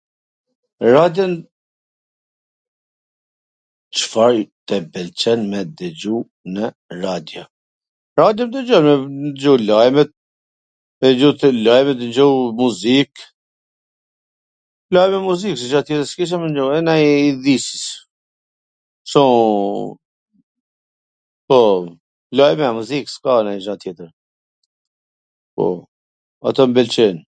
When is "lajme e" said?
14.95-15.25, 22.39-22.75